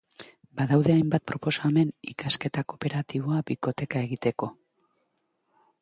[0.59, 4.51] Badaude hainbat proposamen ikasketa kooperatiboa bikoteka egiteko.